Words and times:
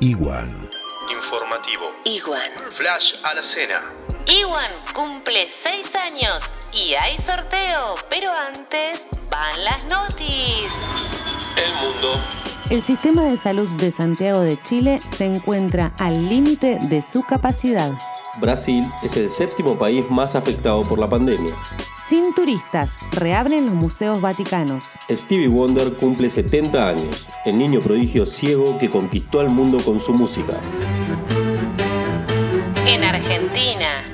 Igual. 0.00 0.48
Informativo. 1.10 1.84
Iguan. 2.04 2.50
Flash 2.70 3.14
a 3.22 3.34
la 3.34 3.42
cena. 3.42 3.80
Iwan 4.26 4.70
cumple 4.94 5.46
6 5.46 5.90
años 5.94 6.50
y 6.72 6.94
hay 6.94 7.16
sorteo, 7.18 7.94
pero 8.10 8.32
antes 8.36 9.06
van 9.30 9.64
las 9.64 9.84
notis. 9.84 10.72
El 11.56 11.74
mundo. 11.74 12.20
El 12.70 12.82
sistema 12.82 13.22
de 13.22 13.36
salud 13.36 13.68
de 13.76 13.90
Santiago 13.90 14.40
de 14.40 14.60
Chile 14.62 15.00
se 15.16 15.26
encuentra 15.26 15.92
al 15.98 16.28
límite 16.28 16.78
de 16.80 17.02
su 17.02 17.22
capacidad. 17.22 17.92
Brasil 18.40 18.84
es 19.02 19.16
el 19.16 19.30
séptimo 19.30 19.78
país 19.78 20.04
más 20.10 20.34
afectado 20.34 20.82
por 20.82 20.98
la 20.98 21.08
pandemia. 21.08 21.54
Sin 22.06 22.34
turistas, 22.34 22.92
reabren 23.12 23.66
los 23.66 23.74
museos 23.74 24.20
vaticanos. 24.20 24.84
Stevie 25.10 25.48
Wonder 25.48 25.92
cumple 25.94 26.28
70 26.28 26.88
años, 26.88 27.26
el 27.44 27.56
niño 27.56 27.80
prodigio 27.80 28.26
ciego 28.26 28.76
que 28.78 28.90
conquistó 28.90 29.40
al 29.40 29.50
mundo 29.50 29.78
con 29.84 30.00
su 30.00 30.12
música. 30.12 30.60
En 32.86 33.04
Argentina, 33.04 34.04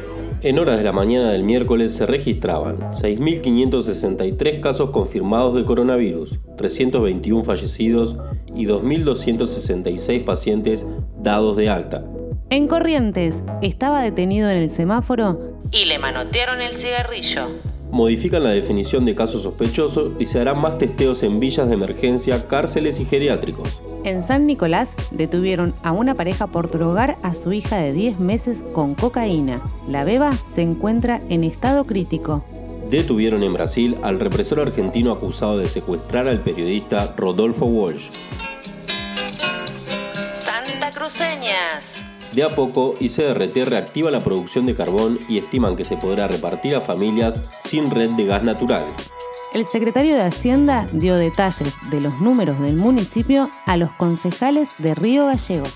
En 0.42 0.59
horas 0.59 0.78
de 0.78 0.84
la 0.84 0.92
mañana 0.92 1.33
del 1.33 1.45
miércoles 1.45 1.95
se 1.95 2.06
registraban 2.06 2.78
6.563 2.92 4.61
casos 4.61 4.91
confirmados 4.91 5.55
de 5.55 5.64
coronavirus, 5.64 6.39
321 6.56 7.45
fallecidos 7.45 8.16
y 8.55 8.66
2.266 8.66 10.25
pacientes 10.25 10.87
dados 11.19 11.56
de 11.56 11.69
alta. 11.69 12.05
En 12.53 12.67
Corrientes, 12.67 13.37
estaba 13.63 14.03
detenido 14.03 14.51
en 14.51 14.59
el 14.59 14.71
semáforo 14.71 15.39
y 15.71 15.85
le 15.85 16.01
manotearon 16.01 16.61
el 16.61 16.75
cigarrillo. 16.75 17.47
Modifican 17.93 18.43
la 18.43 18.51
definición 18.51 19.05
de 19.05 19.15
caso 19.15 19.39
sospechoso 19.39 20.17
y 20.19 20.27
se 20.27 20.41
harán 20.41 20.61
más 20.61 20.77
testeos 20.77 21.23
en 21.23 21.39
villas 21.39 21.69
de 21.69 21.75
emergencia, 21.75 22.49
cárceles 22.49 22.99
y 22.99 23.05
geriátricos. 23.05 23.81
En 24.05 24.21
San 24.21 24.47
Nicolás 24.47 24.97
detuvieron 25.13 25.75
a 25.85 25.93
una 25.93 26.17
pareja 26.17 26.49
por 26.49 26.73
drogar 26.73 27.17
a 27.23 27.35
su 27.35 27.53
hija 27.53 27.77
de 27.77 27.93
10 27.93 28.19
meses 28.19 28.64
con 28.73 28.97
cocaína. 28.97 29.62
La 29.87 30.03
beba 30.03 30.33
se 30.35 30.62
encuentra 30.62 31.20
en 31.29 31.45
estado 31.45 31.85
crítico. 31.85 32.45
Detuvieron 32.91 33.45
en 33.45 33.53
Brasil 33.53 33.97
al 34.03 34.19
represor 34.19 34.59
argentino 34.59 35.12
acusado 35.12 35.57
de 35.57 35.69
secuestrar 35.69 36.27
al 36.27 36.41
periodista 36.41 37.14
Rodolfo 37.17 37.67
Walsh. 37.67 38.11
Santa 40.41 40.91
Cruceñas. 40.91 42.00
De 42.33 42.45
a 42.45 42.55
poco, 42.55 42.95
ICRT 43.00 43.56
reactiva 43.64 44.11
la 44.11 44.23
producción 44.23 44.67
de 44.67 44.75
carbón 44.75 45.19
y 45.28 45.39
estiman 45.39 45.75
que 45.77 45.84
se 45.84 45.97
podrá 45.97 46.28
repartir 46.28 46.77
a 46.77 46.81
familias 46.81 47.41
sin 47.62 47.91
red 47.91 48.11
de 48.11 48.27
gas 48.27 48.45
natural. 48.45 48.84
El 49.53 49.64
secretario 49.64 50.14
de 50.14 50.23
Hacienda 50.23 50.86
dio 50.92 51.17
detalles 51.17 51.75
de 51.91 52.01
los 52.01 52.20
números 52.20 52.61
del 52.61 52.77
municipio 52.77 53.51
a 53.67 53.77
los 53.77 53.91
concejales 53.92 54.69
de 54.78 54.95
Río 54.95 55.27
Gallegos. 55.27 55.75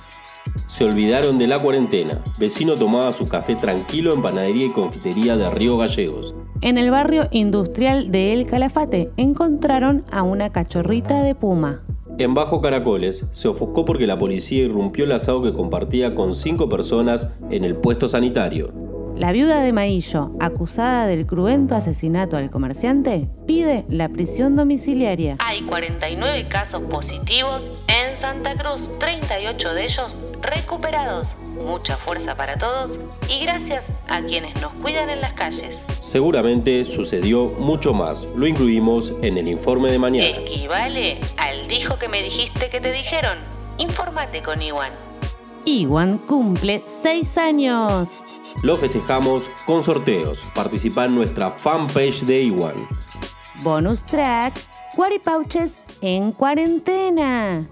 Se 0.68 0.84
olvidaron 0.84 1.38
de 1.38 1.48
la 1.48 1.58
cuarentena. 1.58 2.22
Vecino 2.38 2.74
tomaba 2.74 3.12
su 3.12 3.26
café 3.26 3.56
tranquilo 3.56 4.14
en 4.14 4.22
panadería 4.22 4.66
y 4.66 4.70
confitería 4.70 5.36
de 5.36 5.50
Río 5.50 5.76
Gallegos. 5.76 6.36
En 6.60 6.78
el 6.78 6.90
barrio 6.90 7.28
industrial 7.32 8.12
de 8.12 8.32
El 8.32 8.46
Calafate 8.46 9.10
encontraron 9.16 10.04
a 10.12 10.22
una 10.22 10.52
cachorrita 10.52 11.22
de 11.22 11.34
puma. 11.34 11.82
En 12.16 12.32
Bajo 12.32 12.60
Caracoles 12.60 13.24
se 13.32 13.48
ofuscó 13.48 13.84
porque 13.84 14.06
la 14.06 14.18
policía 14.18 14.62
irrumpió 14.62 15.04
el 15.04 15.12
asado 15.12 15.42
que 15.42 15.52
compartía 15.52 16.14
con 16.14 16.32
cinco 16.32 16.68
personas 16.68 17.28
en 17.50 17.64
el 17.64 17.74
puesto 17.74 18.06
sanitario. 18.06 18.83
La 19.16 19.30
viuda 19.30 19.60
de 19.60 19.72
Maillo, 19.72 20.32
acusada 20.40 21.06
del 21.06 21.24
cruento 21.24 21.76
asesinato 21.76 22.36
al 22.36 22.50
comerciante, 22.50 23.28
pide 23.46 23.84
la 23.88 24.08
prisión 24.08 24.56
domiciliaria. 24.56 25.36
Hay 25.38 25.62
49 25.62 26.48
casos 26.48 26.82
positivos 26.90 27.84
en 27.86 28.16
Santa 28.16 28.56
Cruz, 28.56 28.90
38 28.98 29.74
de 29.74 29.84
ellos 29.84 30.18
recuperados. 30.42 31.36
Mucha 31.64 31.96
fuerza 31.96 32.36
para 32.36 32.56
todos 32.56 33.00
y 33.28 33.44
gracias 33.44 33.86
a 34.08 34.20
quienes 34.22 34.60
nos 34.60 34.72
cuidan 34.82 35.08
en 35.08 35.20
las 35.20 35.34
calles. 35.34 35.86
Seguramente 36.00 36.84
sucedió 36.84 37.54
mucho 37.60 37.94
más. 37.94 38.24
Lo 38.34 38.48
incluimos 38.48 39.12
en 39.22 39.38
el 39.38 39.46
informe 39.46 39.92
de 39.92 39.98
mañana. 40.00 40.28
Equivale 40.28 41.20
al 41.36 41.68
dijo 41.68 42.00
que 42.00 42.08
me 42.08 42.20
dijiste 42.20 42.68
que 42.68 42.80
te 42.80 42.90
dijeron. 42.90 43.38
Infórmate 43.78 44.42
con 44.42 44.60
Iwan. 44.60 44.90
Iwan 45.66 46.18
cumple 46.18 46.82
6 46.86 47.38
años. 47.38 48.22
Lo 48.62 48.76
festejamos 48.76 49.50
con 49.64 49.82
sorteos. 49.82 50.40
Participa 50.54 51.06
en 51.06 51.14
nuestra 51.14 51.50
fanpage 51.50 52.20
de 52.22 52.42
Iwan. 52.42 52.86
Bonus 53.62 54.04
track, 54.04 54.54
Pouches 55.24 55.76
en 56.02 56.32
cuarentena. 56.32 57.66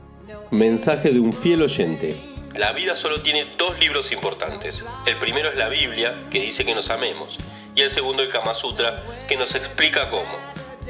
Mensaje 0.50 1.12
de 1.12 1.20
un 1.20 1.34
fiel 1.34 1.62
oyente. 1.62 2.16
La 2.54 2.72
vida 2.72 2.96
solo 2.96 3.20
tiene 3.20 3.46
dos 3.58 3.78
libros 3.78 4.10
importantes. 4.10 4.82
El 5.04 5.18
primero 5.18 5.50
es 5.50 5.56
la 5.56 5.68
Biblia, 5.68 6.28
que 6.30 6.40
dice 6.40 6.64
que 6.64 6.74
nos 6.74 6.88
amemos, 6.88 7.36
y 7.74 7.82
el 7.82 7.90
segundo 7.90 8.22
el 8.22 8.30
Kama 8.30 8.54
Sutra, 8.54 8.96
que 9.28 9.36
nos 9.36 9.54
explica 9.54 10.08
cómo. 10.08 10.24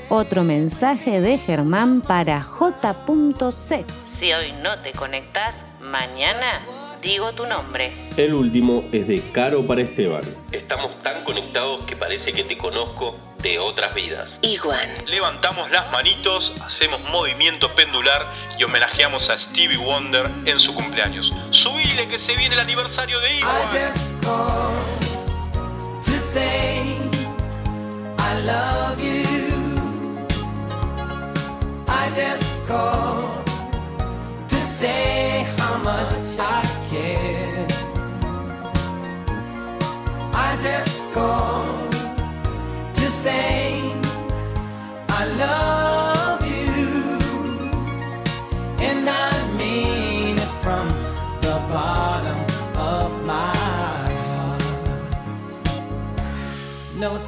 Otro 0.08 0.44
mensaje 0.44 1.20
de 1.20 1.38
Germán 1.38 2.00
para 2.00 2.42
J.C. 2.42 3.84
Si 4.18 4.32
hoy 4.32 4.52
no 4.52 4.78
te 4.80 4.92
conectas, 4.92 5.56
mañana 5.80 6.62
digo 7.02 7.32
tu 7.32 7.46
nombre. 7.46 7.92
El 8.16 8.32
último 8.32 8.84
es 8.92 9.06
de 9.08 9.20
Caro 9.32 9.66
para 9.66 9.82
Esteban. 9.82 10.22
Estamos 10.52 10.98
tan 11.00 11.24
conectados 11.24 11.84
que 11.84 11.96
parece 11.96 12.32
que 12.32 12.44
te 12.44 12.56
conozco 12.56 13.18
de 13.42 13.58
otras 13.58 13.94
vidas. 13.94 14.38
Iguan. 14.42 14.88
Levantamos 15.06 15.70
las 15.70 15.90
manitos, 15.90 16.54
hacemos 16.64 17.00
movimiento 17.10 17.68
pendular 17.74 18.26
y 18.58 18.64
homenajeamos 18.64 19.28
a 19.30 19.38
Stevie 19.38 19.78
Wonder 19.78 20.30
en 20.46 20.60
su 20.60 20.72
cumpleaños. 20.74 21.32
Subile 21.50 22.06
que 22.06 22.18
se 22.18 22.36
viene 22.36 22.54
el 22.54 22.60
aniversario 22.60 23.18
de 23.20 23.38
I 23.38 24.91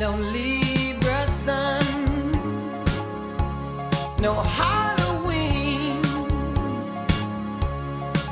No 0.00 0.16
Libra 0.16 1.26
sun, 1.44 2.32
no 4.18 4.32
Halloween, 4.42 6.00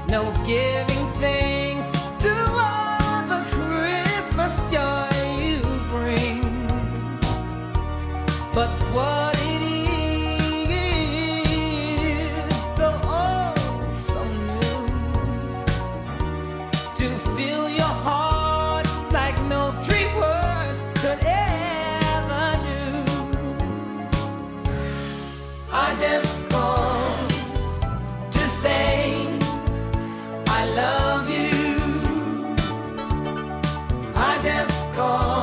no 0.09 0.33
giving 0.47 0.88
just 26.01 26.39
call 34.95 35.38